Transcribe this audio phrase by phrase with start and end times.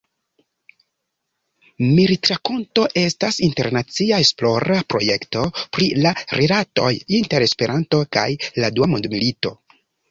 [1.89, 6.91] Militrakonto estas internacia esplora projekto pri la rilatoj
[7.23, 8.29] inter Esperanto kaj
[8.65, 9.57] la Dua Mondmilito.